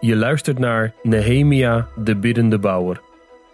[0.00, 3.00] Je luistert naar Nehemia, de biddende bouwer.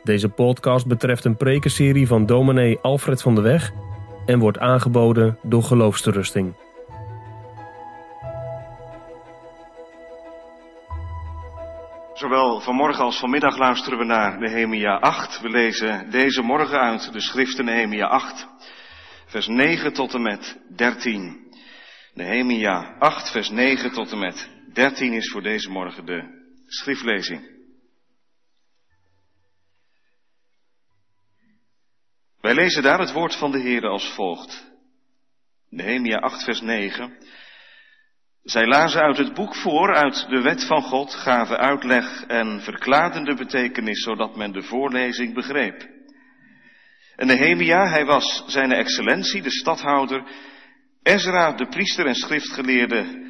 [0.02, 3.72] Deze podcast betreft een prekenserie van dominee Alfred van de Weg
[4.26, 6.54] en wordt aangeboden door Geloofsterusting.
[12.14, 15.40] Zowel vanmorgen als vanmiddag luisteren we naar Nehemia 8.
[15.40, 18.48] We lezen deze morgen uit de schriften Nehemia 8,
[19.26, 21.50] vers 9 tot en met 13.
[22.14, 26.22] Nehemia 8, vers 9 tot en met 13 is voor deze morgen de
[26.66, 27.40] schriftlezing.
[32.40, 34.72] Wij lezen daar het woord van de Heer als volgt.
[35.70, 37.16] Nehemia 8, vers 9.
[38.42, 43.24] Zij lazen uit het boek voor, uit de wet van God, gaven uitleg en verklaarden
[43.24, 45.88] de betekenis, zodat men de voorlezing begreep.
[47.16, 50.22] En Nehemia, hij was zijn excellentie, de stadhouder,
[51.02, 53.25] Ezra, de priester en schriftgeleerde,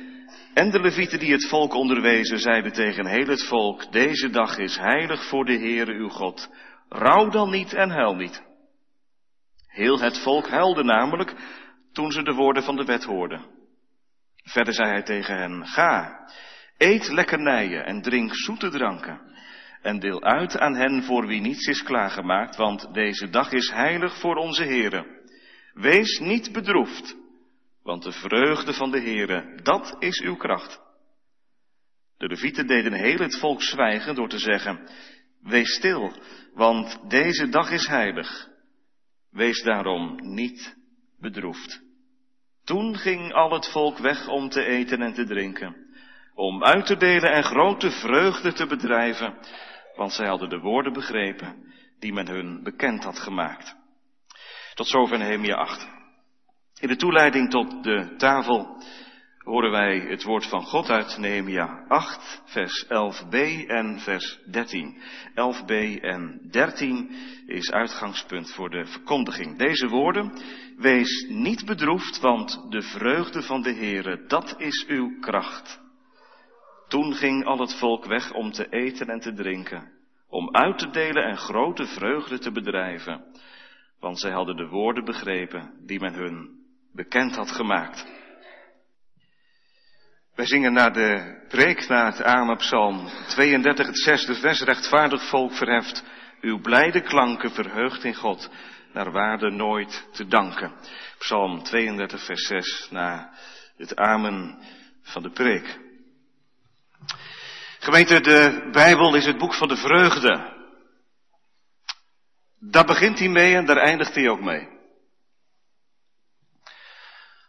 [0.57, 4.77] en de levieten die het volk onderwezen, zeiden tegen heel het volk, deze dag is
[4.77, 6.51] heilig voor de Heere uw God.
[6.89, 8.43] Rouw dan niet en huil niet.
[9.67, 11.35] Heel het volk huilde namelijk
[11.93, 13.45] toen ze de woorden van de wet hoorden.
[14.43, 16.27] Verder zei hij tegen hen, ga,
[16.79, 19.21] eet lekkernijen en drink zoete dranken.
[19.83, 24.19] En deel uit aan hen voor wie niets is klaargemaakt, want deze dag is heilig
[24.21, 25.07] voor onze Heere.
[25.73, 27.17] Wees niet bedroefd,
[27.87, 30.81] want de vreugde van de Heere, dat is uw kracht.
[32.17, 34.89] De levieten deden heel het volk zwijgen door te zeggen,
[35.43, 36.13] wees stil,
[36.55, 38.49] want deze dag is heilig.
[39.31, 40.77] Wees daarom niet
[41.21, 41.83] bedroefd.
[42.65, 45.77] Toen ging al het volk weg om te eten en te drinken,
[46.35, 49.39] om uit te delen en grote vreugde te bedrijven,
[49.97, 53.77] want zij hadden de woorden begrepen die men hun bekend had gemaakt.
[54.75, 55.95] Tot zover Nehemia 8.
[56.81, 58.83] In de toeleiding tot de tafel
[59.39, 64.97] horen wij het woord van God uit Nehemia 8, vers 11b en vers 13.
[65.31, 67.11] 11b en 13
[67.47, 69.59] is uitgangspunt voor de verkondiging.
[69.59, 70.33] Deze woorden,
[70.77, 75.81] wees niet bedroefd, want de vreugde van de Heere, dat is uw kracht.
[76.89, 79.93] Toen ging al het volk weg om te eten en te drinken,
[80.29, 83.25] om uit te delen en grote vreugde te bedrijven,
[84.01, 86.65] want zij hadden de woorden begrepen die men hun
[86.97, 88.07] bekend had gemaakt.
[90.35, 94.61] Wij zingen naar de preek, naar het aan Psalm 32, het zesde vers.
[94.61, 96.05] Rechtvaardig volk verheft
[96.41, 98.51] uw blijde klanken verheugd in God,
[98.93, 100.73] naar waarde nooit te danken.
[101.19, 103.33] Psalm 32, vers 6, na
[103.77, 104.59] het amen
[105.03, 105.79] van de preek.
[107.79, 110.55] Gemeente, de Bijbel is het boek van de vreugde.
[112.61, 114.76] Daar begint hij mee en daar eindigt hij ook mee.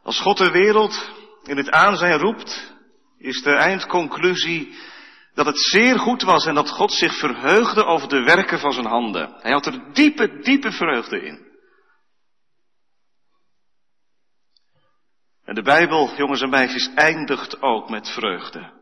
[0.07, 1.11] Als God de wereld
[1.43, 2.73] in het aanzijn roept,
[3.17, 4.77] is de eindconclusie
[5.33, 8.85] dat het zeer goed was en dat God zich verheugde over de werken van zijn
[8.85, 9.33] handen.
[9.37, 11.47] Hij had er diepe, diepe vreugde in.
[15.43, 18.73] En de Bijbel, jongens en meisjes, eindigt ook met vreugde.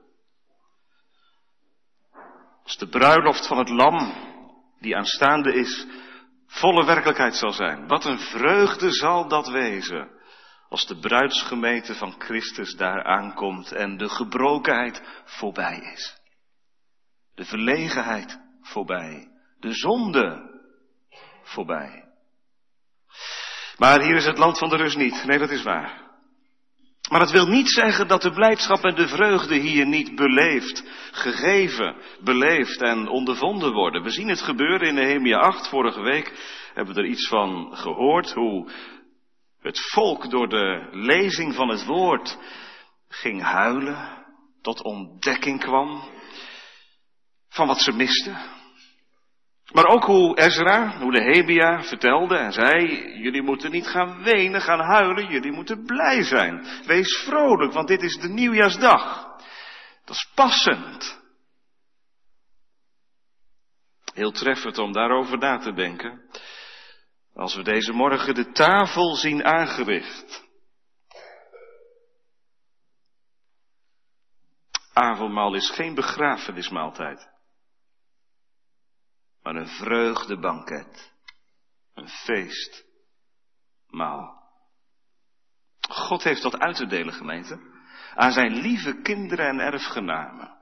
[2.64, 4.14] Als de bruiloft van het lam,
[4.80, 5.86] die aanstaande is,
[6.48, 7.88] volle werkelijkheid zal zijn.
[7.88, 10.24] Wat een vreugde zal dat wezen.
[10.70, 16.18] Als de bruidsgemeente van Christus daar aankomt en de gebrokenheid voorbij is.
[17.36, 19.28] De verlegenheid voorbij.
[19.60, 20.54] De zonde
[21.44, 22.04] voorbij.
[23.78, 25.24] Maar hier is het land van de rust niet.
[25.26, 26.04] Nee, dat is waar.
[27.10, 31.96] Maar dat wil niet zeggen dat de blijdschap en de vreugde hier niet beleefd, gegeven,
[32.24, 34.04] beleefd en ondervonden worden.
[34.04, 35.68] We zien het gebeuren in Nehemia 8.
[35.68, 36.34] Vorige week
[36.74, 38.32] hebben we er iets van gehoord.
[38.32, 38.72] Hoe
[39.66, 42.38] het volk door de lezing van het woord
[43.08, 44.26] ging huilen,
[44.62, 46.04] tot ontdekking kwam
[47.50, 48.38] van wat ze misten.
[49.74, 52.88] Maar ook hoe Ezra, hoe de Hebia vertelde en zei,
[53.22, 56.66] jullie moeten niet gaan wenen, gaan huilen, jullie moeten blij zijn.
[56.86, 59.24] Wees vrolijk, want dit is de nieuwjaarsdag.
[60.06, 61.24] Dat is passend.
[64.14, 66.22] Heel treffend om daarover na te denken.
[67.36, 70.44] Als we deze morgen de tafel zien aangericht.
[74.94, 77.30] Avondmaal is geen begrafenismaaltijd,
[79.42, 81.14] maar een vreugdebanket,
[81.94, 82.84] een feestmaal.
[85.90, 87.60] God heeft dat uit te delen, gemeente,
[88.14, 90.58] aan zijn lieve kinderen en erfgenamen.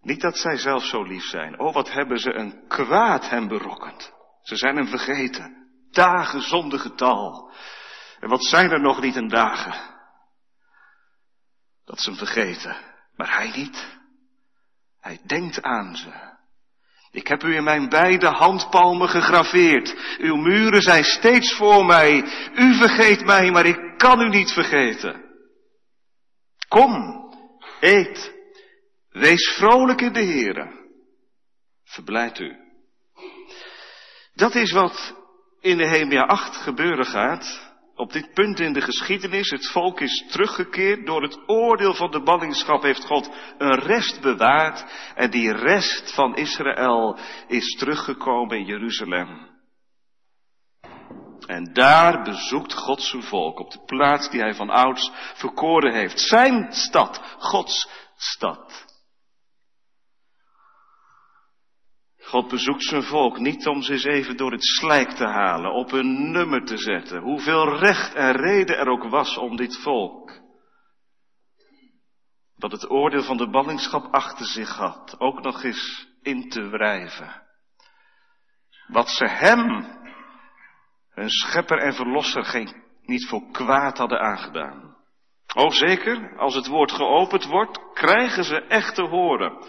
[0.00, 1.58] Niet dat zij zelf zo lief zijn.
[1.60, 4.15] Oh, wat hebben ze een kwaad hem berokkend.
[4.46, 5.68] Ze zijn hem vergeten.
[5.90, 7.52] Dagen zonder getal.
[8.20, 9.94] En wat zijn er nog niet in dagen?
[11.84, 12.76] Dat ze hem vergeten.
[13.16, 13.98] Maar hij niet.
[15.00, 16.34] Hij denkt aan ze.
[17.10, 20.16] Ik heb u in mijn beide handpalmen gegraveerd.
[20.18, 22.24] Uw muren zijn steeds voor mij.
[22.54, 25.24] U vergeet mij, maar ik kan u niet vergeten.
[26.68, 27.24] Kom,
[27.80, 28.32] eet,
[29.08, 30.88] wees vrolijk in de Heere.
[31.84, 32.65] Verblijd u.
[34.36, 35.14] Dat is wat
[35.60, 37.74] in Nehemia 8 gebeuren gaat.
[37.94, 41.06] Op dit punt in de geschiedenis, het volk is teruggekeerd.
[41.06, 44.84] Door het oordeel van de ballingschap heeft God een rest bewaard.
[45.14, 49.54] En die rest van Israël is teruggekomen in Jeruzalem.
[51.46, 56.20] En daar bezoekt God zijn volk op de plaats die hij van ouds verkoren heeft.
[56.20, 58.85] Zijn stad, Gods stad.
[62.26, 65.92] God bezoekt zijn volk niet om ze eens even door het slijk te halen, op
[65.92, 67.22] een nummer te zetten.
[67.22, 70.40] Hoeveel recht en reden er ook was om dit volk.
[72.56, 77.42] Dat het oordeel van de ballingschap achter zich had, ook nog eens in te wrijven.
[78.86, 79.86] Wat ze hem,
[81.10, 84.96] hun schepper en verlosser, geen, niet voor kwaad hadden aangedaan.
[85.54, 89.66] O zeker, als het woord geopend wordt, krijgen ze echt te horen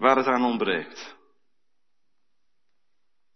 [0.00, 1.16] waar het aan ontbreekt.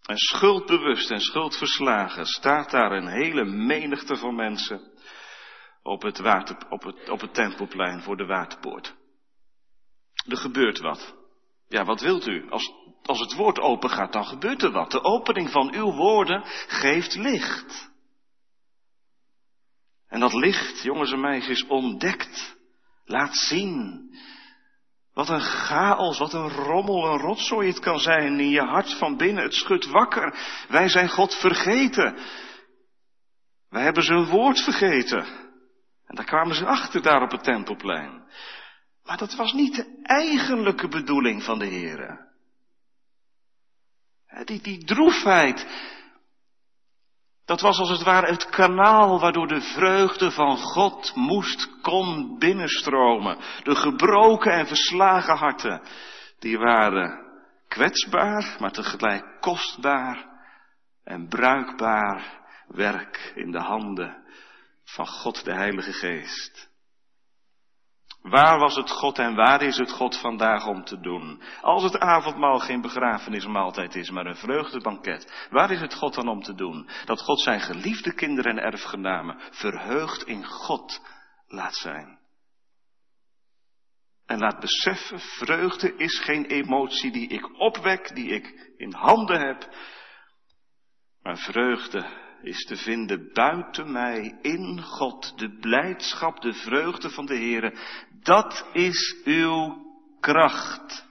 [0.03, 4.93] En schuldbewust en schuldverslagen staat daar een hele menigte van mensen
[5.83, 8.95] op het, water, op het, op het tempelplein voor de waterpoort.
[10.29, 11.15] Er gebeurt wat.
[11.69, 12.51] Ja, wat wilt u?
[12.51, 12.73] Als,
[13.03, 14.91] als het woord open gaat, dan gebeurt er wat.
[14.91, 17.93] De opening van uw woorden geeft licht.
[20.09, 22.57] En dat licht, jongens en meisjes, ontdekt,
[23.05, 24.09] laat zien
[25.15, 29.17] wat een chaos, wat een rommel, een rotzooi het kan zijn in je hart van
[29.17, 29.43] binnen.
[29.43, 30.39] Het schudt wakker.
[30.69, 32.17] Wij zijn God vergeten.
[33.69, 35.27] Wij hebben zijn woord vergeten.
[36.07, 38.23] En daar kwamen ze achter daar op het tempelplein.
[39.05, 42.33] Maar dat was niet de eigenlijke bedoeling van de Heer.
[44.45, 45.67] Die, die droefheid,
[47.45, 53.39] dat was als het ware het kanaal waardoor de vreugde van God moest, kon binnenstromen.
[53.63, 55.83] De gebroken en verslagen harten,
[56.39, 57.25] die waren
[57.69, 60.27] kwetsbaar, maar tegelijk kostbaar
[61.05, 64.23] en bruikbaar werk in de handen
[64.85, 66.73] van God de Heilige Geest.
[68.25, 71.43] Waar was het God en waar is het God vandaag om te doen?
[71.61, 76.43] Als het avondmaal geen begrafenismaaltijd is, maar een vreugdebanket, waar is het God dan om
[76.43, 76.89] te doen?
[77.05, 81.01] Dat God zijn geliefde kinderen en erfgenamen verheugd in God
[81.47, 82.19] laat zijn.
[84.27, 89.69] En laat beseffen, vreugde is geen emotie die ik opwek, die ik in handen heb,
[91.23, 97.35] maar vreugde is te vinden buiten mij, in God, de blijdschap, de vreugde van de
[97.35, 97.75] Heere.
[98.25, 99.85] Dat is uw
[100.21, 101.07] kracht.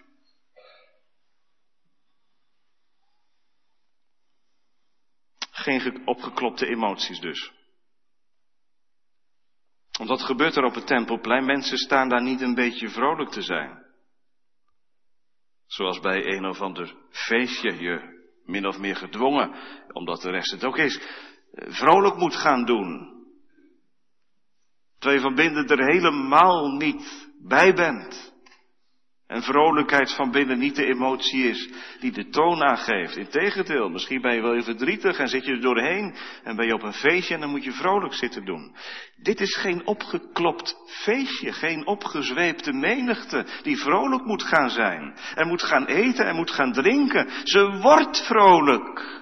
[5.52, 7.52] Geen opgeklopte emoties dus.
[9.98, 11.46] Want wat gebeurt er op het tempelplein?
[11.46, 13.86] Mensen staan daar niet een beetje vrolijk te zijn.
[15.66, 19.56] Zoals bij een of ander feestje je min of meer gedwongen,
[19.92, 21.00] omdat de rest het ook is,
[21.52, 23.13] vrolijk moet gaan doen.
[25.04, 28.34] Terwijl je van binnen er helemaal niet bij bent.
[29.28, 33.16] En vrolijkheid van binnen niet de emotie is die de toon aangeeft.
[33.16, 36.74] Integendeel, misschien ben je wel even verdrietig en zit je er doorheen en ben je
[36.74, 38.76] op een feestje en dan moet je vrolijk zitten doen.
[39.16, 45.18] Dit is geen opgeklopt feestje, geen opgezweepte menigte die vrolijk moet gaan zijn.
[45.36, 47.30] En moet gaan eten en moet gaan drinken.
[47.44, 49.22] Ze wordt vrolijk.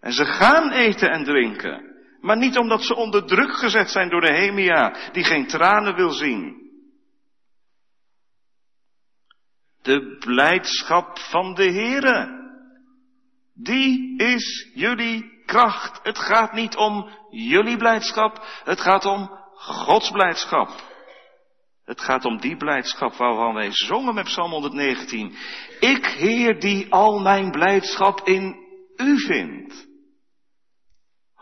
[0.00, 1.93] En ze gaan eten en drinken.
[2.24, 6.10] Maar niet omdat ze onder druk gezet zijn door de Hemia, die geen tranen wil
[6.10, 6.70] zien.
[9.82, 12.42] De blijdschap van de Heere.
[13.54, 16.00] Die is jullie kracht.
[16.02, 20.68] Het gaat niet om jullie blijdschap, het gaat om Gods blijdschap.
[21.84, 25.36] Het gaat om die blijdschap waarvan wij zongen met Psalm 119.
[25.80, 28.56] Ik, Heer, die al mijn blijdschap in
[28.96, 29.83] u vind.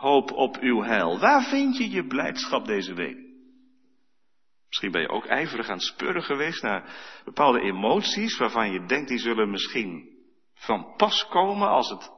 [0.02, 1.18] Hoop op uw heil.
[1.18, 3.16] Waar vind je je blijdschap deze week?
[4.66, 6.94] Misschien ben je ook ijverig aan het speuren geweest naar
[7.24, 10.08] bepaalde emoties waarvan je denkt die zullen misschien
[10.54, 12.10] van pas komen als het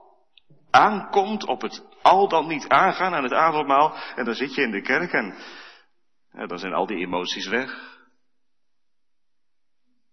[0.70, 3.96] aankomt op het al dan niet aangaan aan het avondmaal.
[4.14, 5.34] En dan zit je in de kerk en
[6.46, 7.98] dan zijn al die emoties weg.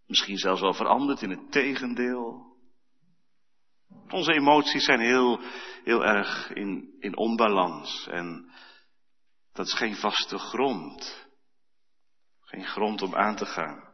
[0.08, 2.51] Misschien zelfs wel veranderd in het tegendeel.
[4.10, 5.42] Onze emoties zijn heel,
[5.84, 8.52] heel erg in, in onbalans en
[9.54, 11.28] dat is geen vaste grond.
[12.42, 13.94] Geen grond om aan te gaan.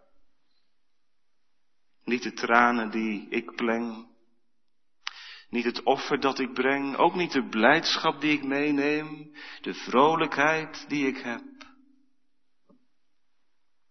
[2.04, 4.08] Niet de tranen die ik pleng.
[5.50, 6.96] Niet het offer dat ik breng.
[6.96, 9.36] Ook niet de blijdschap die ik meeneem.
[9.62, 11.44] De vrolijkheid die ik heb.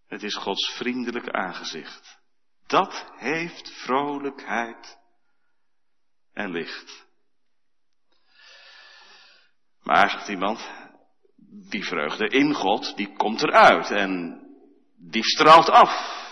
[0.07, 2.19] Het is Gods vriendelijk aangezicht.
[2.67, 4.99] Dat heeft vrolijkheid
[6.37, 7.07] en licht.
[9.83, 10.71] Maar, zegt iemand,
[11.71, 14.41] die vreugde in God, die komt eruit en
[14.97, 16.25] die straalt af.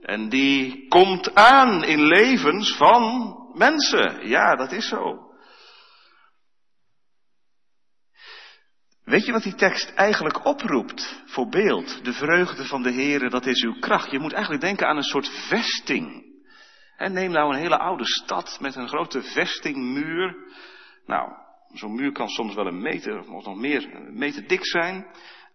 [0.00, 4.28] En die komt aan in levens van mensen.
[4.28, 5.32] Ja, dat is zo.
[9.04, 12.04] Weet je wat die tekst eigenlijk oproept voor beeld?
[12.04, 14.10] De vreugde van de Heere, dat is uw kracht.
[14.10, 16.33] Je moet eigenlijk denken aan een soort vesting.
[16.96, 20.36] En neem nou een hele oude stad met een grote vestingmuur.
[21.06, 21.32] Nou,
[21.72, 25.06] zo'n muur kan soms wel een meter of nog meer, een meter dik zijn.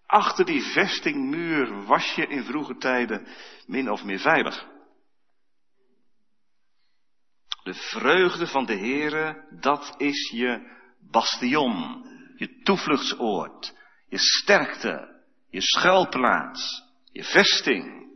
[0.06, 3.28] Achter die vestingmuur was je in vroege tijden
[3.68, 4.68] min of meer veilig.
[7.64, 10.78] De vreugde van de Heere, dat is je
[11.12, 12.06] bastion,
[12.36, 13.76] je toevluchtsoord,
[14.08, 18.09] je sterkte, je schuilplaats, je vesting.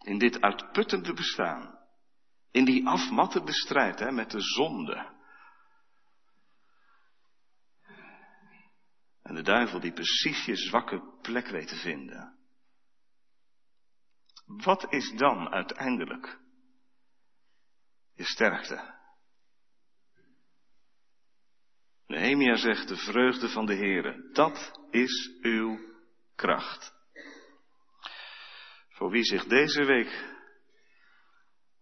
[0.00, 1.78] In dit uitputtende bestaan,
[2.50, 5.18] in die afmattende strijd hè, met de zonde,
[9.30, 12.38] En de duivel die precies je zwakke plek weet te vinden.
[14.46, 16.38] Wat is dan uiteindelijk
[18.14, 18.98] je sterkte?
[22.06, 25.78] Nehemia zegt de vreugde van de Heere, dat is uw
[26.34, 26.94] kracht.
[29.00, 30.28] Voor wie zich deze week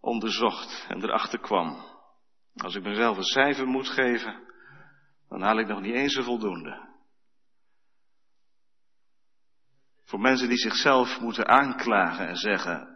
[0.01, 1.85] onderzocht en erachter kwam,
[2.57, 4.53] als ik mezelf een cijfer moet geven,
[5.29, 6.89] dan haal ik nog niet eens een voldoende.
[10.05, 12.89] Voor mensen die zichzelf moeten aanklagen en zeggen,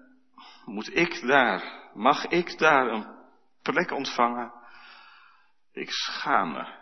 [0.64, 3.06] moet ik daar, mag ik daar een
[3.62, 4.52] plek ontvangen?
[5.72, 6.72] Ik schaam me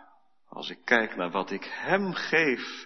[0.47, 2.85] als ik kijk naar wat ik hem geef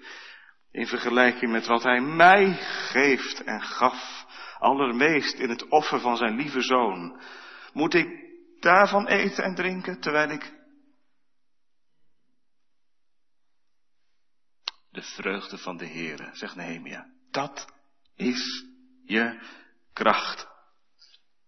[0.72, 2.54] in vergelijking met wat hij mij
[2.92, 4.25] geeft en gaf,
[4.66, 7.22] allermeest in het offer van zijn lieve zoon.
[7.74, 8.08] Moet ik
[8.60, 10.54] daarvan eten en drinken terwijl ik
[14.92, 17.08] de vreugde van de Heere, zegt Nehemia.
[17.32, 17.66] Dat
[18.16, 18.66] is
[19.06, 19.40] je
[19.94, 20.48] kracht.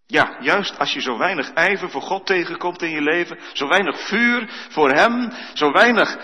[0.06, 4.08] Ja, juist als je zo weinig ijver voor God tegenkomt in je leven, zo weinig
[4.08, 6.18] vuur voor Hem, zo weinig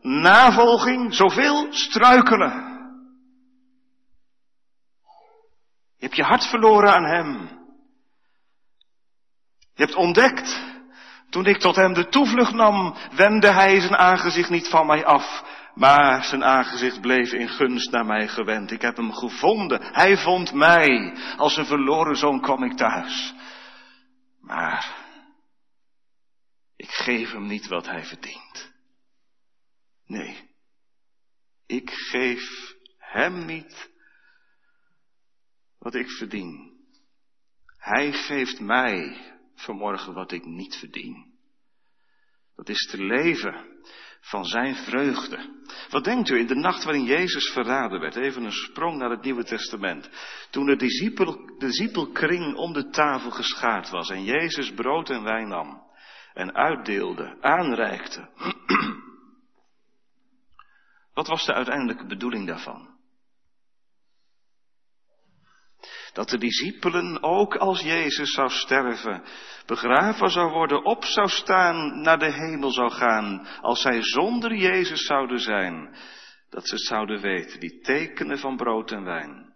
[0.00, 2.77] navolging, zoveel struikelen.
[5.98, 7.48] Je hebt je hart verloren aan Hem.
[9.74, 10.62] Je hebt ontdekt,
[11.30, 15.42] toen ik tot Hem de toevlucht nam, wendde Hij zijn aangezicht niet van mij af,
[15.74, 18.70] maar zijn aangezicht bleef in gunst naar mij gewend.
[18.70, 19.82] Ik heb hem gevonden.
[19.82, 21.16] Hij vond mij.
[21.36, 23.34] Als een verloren zoon kwam ik thuis.
[24.40, 24.96] Maar
[26.76, 28.72] ik geef hem niet wat hij verdient.
[30.06, 30.50] Nee,
[31.66, 33.90] ik geef hem niet
[35.78, 36.76] wat ik verdien.
[37.76, 39.16] Hij geeft mij
[39.54, 41.36] vanmorgen wat ik niet verdien.
[42.56, 43.66] Dat is te leven
[44.20, 45.56] van zijn vreugde.
[45.90, 48.16] Wat denkt u in de nacht waarin Jezus verraden werd?
[48.16, 50.10] Even een sprong naar het Nieuwe Testament.
[50.50, 55.48] Toen de, discipel, de discipelkring om de tafel geschaard was en Jezus brood en wijn
[55.48, 55.86] nam
[56.34, 58.28] en uitdeelde, aanreikte.
[61.14, 62.87] Wat was de uiteindelijke bedoeling daarvan?
[66.18, 69.24] Dat de discipelen, ook als Jezus zou sterven,
[69.66, 75.06] begraven zou worden, op zou staan, naar de hemel zou gaan, als zij zonder Jezus
[75.06, 75.96] zouden zijn,
[76.50, 79.54] dat ze het zouden weten, die tekenen van brood en wijn.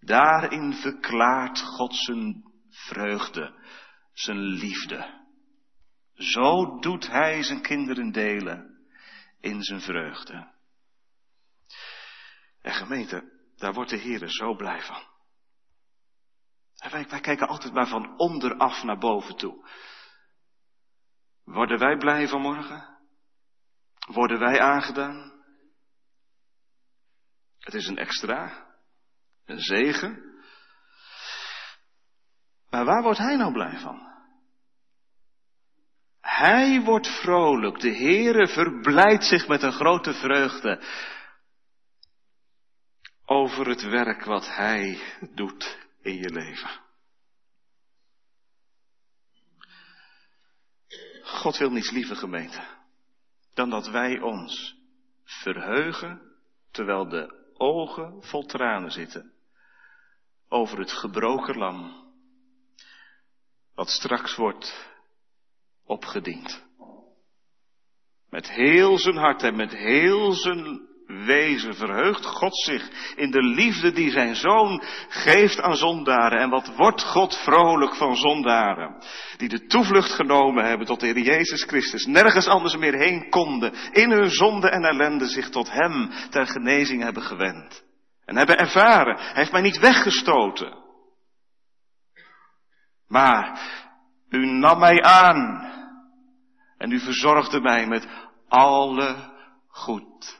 [0.00, 3.54] Daarin verklaart God zijn vreugde,
[4.12, 5.24] zijn liefde.
[6.14, 8.78] Zo doet Hij zijn kinderen delen
[9.40, 10.52] in zijn vreugde.
[12.62, 13.22] En gemeente,
[13.56, 15.16] daar wordt de Heer zo blij van.
[16.78, 19.68] Wij, kijken altijd maar van onderaf naar boven toe.
[21.44, 22.98] Worden wij blij vanmorgen?
[24.06, 25.32] Worden wij aangedaan?
[27.58, 28.66] Het is een extra,
[29.44, 30.40] een zegen.
[32.70, 34.06] Maar waar wordt hij nou blij van?
[36.20, 37.80] Hij wordt vrolijk.
[37.80, 40.82] De Heere verblijdt zich met een grote vreugde
[43.24, 45.00] over het werk wat hij
[45.34, 46.86] doet in je leven.
[51.22, 52.76] God wil niets liever gemeente
[53.54, 54.76] dan dat wij ons
[55.24, 56.36] verheugen
[56.70, 59.32] terwijl de ogen vol tranen zitten
[60.48, 62.12] over het gebroken lam,
[63.74, 64.90] wat straks wordt
[65.84, 66.66] opgediend.
[68.30, 73.92] Met heel zijn hart en met heel zijn wezen verheugt God zich in de liefde
[73.92, 76.40] die zijn zoon geeft aan zondaren.
[76.40, 79.02] En wat wordt God vrolijk van zondaren?
[79.36, 82.06] Die de toevlucht genomen hebben tot de Heer Jezus Christus.
[82.06, 83.72] Nergens anders meer heen konden.
[83.92, 87.84] In hun zonde en ellende zich tot Hem ter genezing hebben gewend.
[88.24, 89.16] En hebben ervaren.
[89.16, 90.76] Hij heeft mij niet weggestoten.
[93.06, 93.60] Maar
[94.28, 95.72] u nam mij aan.
[96.78, 98.06] En u verzorgde mij met
[98.48, 99.16] alle
[99.68, 100.37] goed.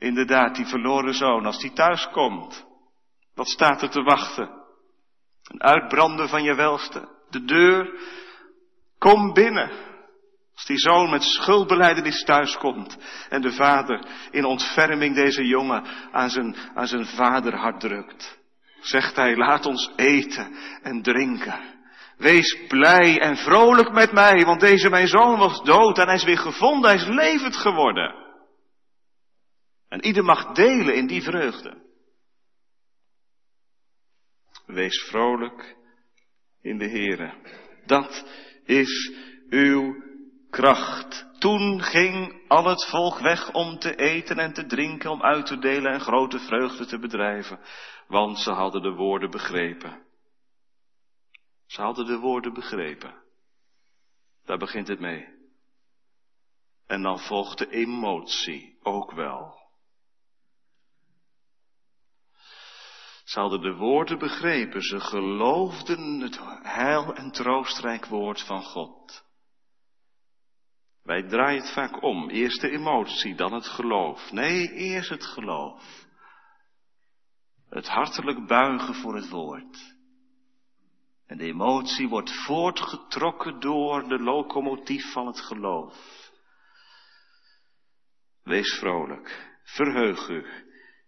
[0.00, 2.66] Inderdaad, die verloren zoon, als die thuis komt,
[3.34, 4.50] wat staat er te wachten?
[5.42, 8.00] Een uitbranden van je welste, de deur,
[8.98, 9.70] kom binnen.
[10.54, 16.30] Als die zoon met schuldbeleidenis thuis komt en de vader in ontferming deze jongen aan
[16.30, 18.38] zijn, aan zijn vaderhart drukt,
[18.80, 21.78] zegt hij, laat ons eten en drinken.
[22.16, 26.24] Wees blij en vrolijk met mij, want deze mijn zoon was dood en hij is
[26.24, 28.29] weer gevonden, hij is levend geworden.
[29.90, 31.88] En ieder mag delen in die vreugde.
[34.66, 35.76] Wees vrolijk
[36.60, 37.34] in de Heere.
[37.86, 38.24] Dat
[38.64, 39.12] is
[39.48, 40.02] uw
[40.50, 41.26] kracht.
[41.38, 45.58] Toen ging al het volk weg om te eten en te drinken, om uit te
[45.58, 47.60] delen en grote vreugde te bedrijven,
[48.06, 50.06] want ze hadden de woorden begrepen.
[51.66, 53.14] Ze hadden de woorden begrepen.
[54.44, 55.28] Daar begint het mee.
[56.86, 59.59] En dan volgt de emotie ook wel.
[63.30, 69.24] Ze hadden de woorden begrepen, ze geloofden het heil en troostrijk woord van God.
[71.02, 72.30] Wij draaien het vaak om.
[72.30, 74.30] Eerst de emotie, dan het geloof.
[74.30, 76.06] Nee, eerst het geloof.
[77.68, 79.94] Het hartelijk buigen voor het woord.
[81.26, 86.30] En de emotie wordt voortgetrokken door de locomotief van het geloof.
[88.42, 90.46] Wees vrolijk, verheug u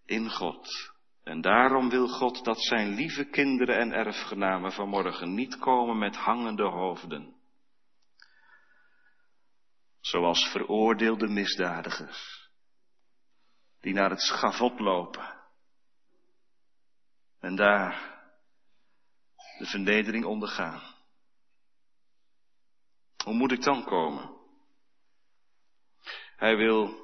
[0.05, 0.92] in God.
[1.23, 6.69] En daarom wil God dat zijn lieve kinderen en erfgenamen vanmorgen niet komen met hangende
[6.69, 7.35] hoofden.
[10.01, 12.51] Zoals veroordeelde misdadigers,
[13.81, 15.41] die naar het schavot lopen.
[17.41, 18.21] En daar
[19.59, 20.83] de vernedering ondergaan.
[23.25, 24.31] Hoe moet ik dan komen?
[26.37, 27.02] Hij wil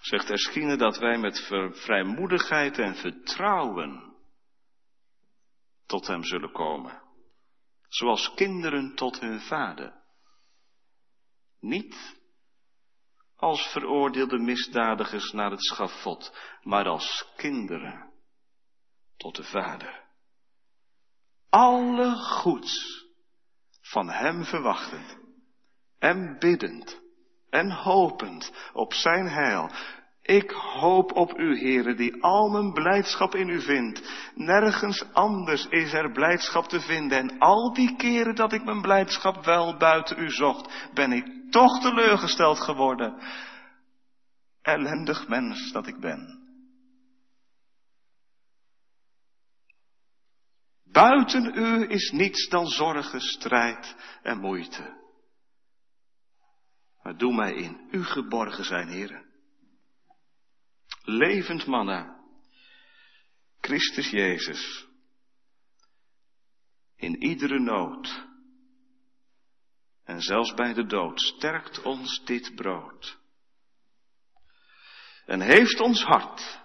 [0.00, 4.16] zegt Eschine dat wij met vrijmoedigheid en vertrouwen
[5.86, 7.02] tot Hem zullen komen.
[7.88, 10.02] Zoals kinderen tot hun vader.
[11.60, 12.18] Niet
[13.36, 18.12] als veroordeelde misdadigers naar het schafot, maar als kinderen
[19.16, 20.08] tot de vader.
[21.48, 23.04] Alle goeds
[23.80, 25.18] van Hem verwachtend
[25.98, 27.00] en biddend
[27.50, 29.70] en hopend op zijn heil.
[30.22, 34.02] Ik hoop op u, heren, die al mijn blijdschap in u vindt.
[34.34, 37.18] Nergens anders is er blijdschap te vinden.
[37.18, 41.80] En al die keren dat ik mijn blijdschap wel buiten u zocht, ben ik toch
[41.80, 43.22] teleurgesteld geworden.
[44.62, 46.38] Ellendig mens dat ik ben.
[50.84, 54.99] Buiten u is niets dan zorgen, strijd en moeite.
[57.20, 59.26] Doe mij in u geborgen zijn, heren.
[61.02, 62.20] Levend manna,
[63.60, 64.86] Christus Jezus,
[66.96, 68.26] in iedere nood
[70.04, 73.18] en zelfs bij de dood sterkt ons dit brood.
[75.26, 76.60] En heeft ons hart,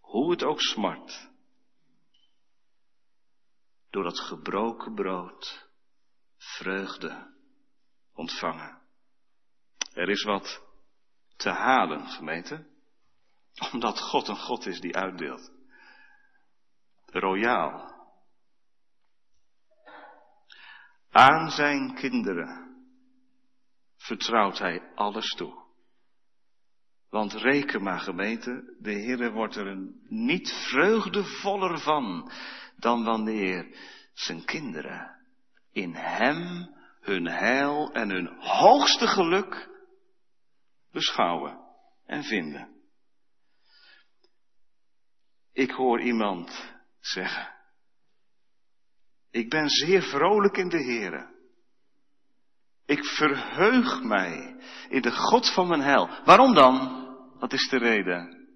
[0.00, 1.30] hoe het ook smart,
[3.90, 5.68] door dat gebroken brood
[6.36, 7.34] vreugde
[8.12, 8.77] ontvangen.
[9.98, 10.62] Er is wat
[11.36, 12.66] te halen, gemeente.
[13.72, 15.52] Omdat God een God is die uitdeelt.
[17.06, 17.96] Royaal.
[21.10, 22.76] Aan zijn kinderen
[23.96, 25.66] vertrouwt hij alles toe.
[27.10, 32.30] Want reken maar gemeente, de Heer wordt er een niet vreugdevoller van
[32.76, 33.76] dan wanneer
[34.12, 35.16] zijn kinderen
[35.72, 39.76] in Hem hun heil en hun hoogste geluk
[40.92, 41.58] beschouwen
[42.06, 42.76] en vinden.
[45.52, 47.54] Ik hoor iemand zeggen,
[49.30, 51.36] ik ben zeer vrolijk in de Heere.
[52.86, 54.56] Ik verheug mij
[54.88, 56.08] in de God van mijn heil.
[56.24, 57.06] Waarom dan?
[57.38, 58.48] Wat is de reden?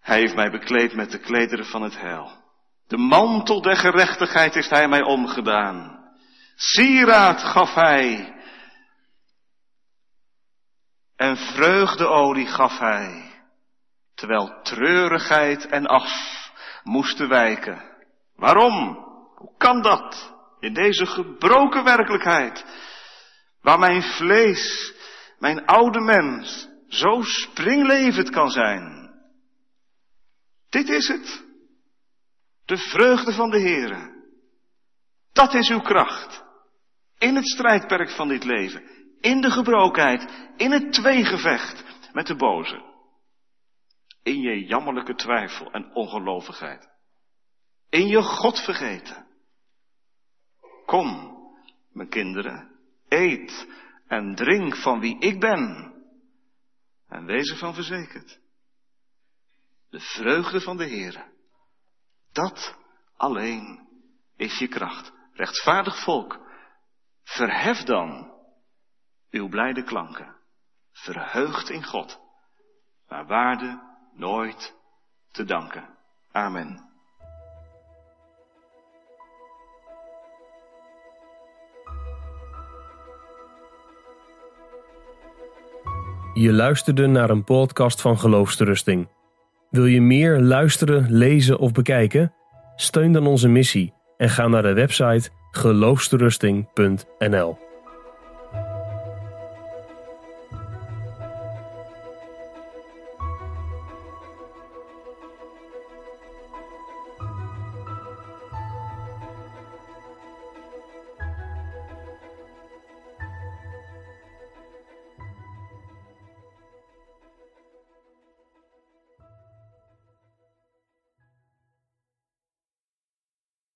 [0.00, 2.44] Hij heeft mij bekleed met de klederen van het heil.
[2.86, 6.04] De mantel der gerechtigheid is hij mij omgedaan.
[6.54, 8.35] Sieraad gaf hij.
[11.16, 13.34] En vreugdeolie gaf hij.
[14.14, 16.10] Terwijl treurigheid en af
[16.82, 17.96] moesten wijken.
[18.36, 19.04] Waarom?
[19.34, 20.34] Hoe kan dat?
[20.60, 22.64] In deze gebroken werkelijkheid.
[23.62, 24.94] Waar mijn vlees,
[25.38, 29.10] mijn oude mens, zo springlevend kan zijn.
[30.68, 31.44] Dit is het.
[32.64, 34.14] De vreugde van de Heere.
[35.32, 36.44] Dat is uw kracht.
[37.18, 38.95] In het strijdperk van dit leven.
[39.20, 40.50] In de gebrokenheid.
[40.56, 42.94] In het tweegevecht met de boze.
[44.22, 46.88] In je jammerlijke twijfel en ongelovigheid.
[47.88, 49.26] In je God vergeten.
[50.86, 51.36] Kom,
[51.92, 52.70] mijn kinderen,
[53.08, 53.66] eet
[54.06, 55.94] en drink van wie ik ben.
[57.08, 58.40] En wees ervan verzekerd.
[59.90, 61.24] De vreugde van de Heere.
[62.32, 62.76] Dat
[63.16, 63.88] alleen
[64.36, 65.12] is je kracht.
[65.32, 66.40] Rechtvaardig volk,
[67.22, 68.35] verhef dan
[69.36, 70.34] uw blijde klanken.
[70.92, 72.20] Verheugd in God,
[73.08, 73.80] maar waarde
[74.14, 74.74] nooit
[75.30, 75.84] te danken.
[76.32, 76.84] Amen.
[86.34, 89.08] Je luisterde naar een podcast van Geloofsterusting.
[89.70, 92.34] Wil je meer luisteren, lezen of bekijken?
[92.74, 97.65] Steun dan onze missie en ga naar de website geloofsterusting.nl.